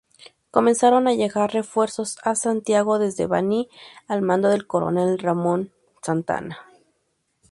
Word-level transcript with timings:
Comenzaron 0.49 1.07
a 1.07 1.13
llegar 1.13 1.53
refuerzos 1.53 2.17
a 2.23 2.33
Santiago 2.33 2.97
desde 2.97 3.27
Baní 3.27 3.69
al 4.07 4.23
mando 4.23 4.49
del 4.49 4.65
coronel 4.65 5.19
Ramón 5.19 5.71
Santana. 6.01 6.57